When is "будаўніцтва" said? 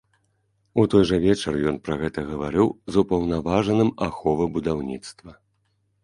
4.57-5.31